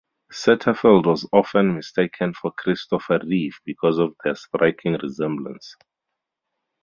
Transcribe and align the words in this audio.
Satterfield 0.33 1.05
was 1.05 1.29
often 1.31 1.75
mistaken 1.75 2.33
for 2.33 2.51
Christopher 2.57 3.19
Reeve 3.23 3.59
because 3.65 3.99
of 3.99 4.15
their 4.23 4.33
striking 4.33 4.93
resemblance. 4.93 5.75